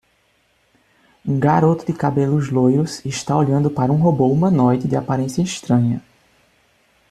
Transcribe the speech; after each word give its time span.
Um 1.23 1.39
garoto 1.39 1.85
de 1.85 1.93
cabelos 1.93 2.49
loiros 2.49 3.05
está 3.05 3.37
olhando 3.37 3.69
para 3.69 3.91
um 3.91 3.97
robô 4.01 4.31
humanoide 4.31 4.87
de 4.87 4.95
aparência 4.95 5.43
estranha. 5.43 6.01